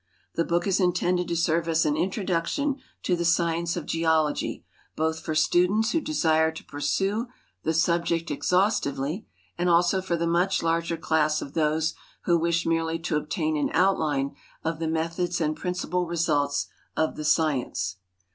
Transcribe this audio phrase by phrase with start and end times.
[0.33, 4.63] The book is intended to serve as an introduction to the science of (ieology,
[4.95, 7.27] both for students who desire to pursue
[7.61, 9.27] the subject exhaustively,
[9.59, 11.93] and al.<o for the much larger class of those
[12.23, 16.65] who wish merely to obtain an outline of the methods and principal results
[16.97, 17.97] of the science."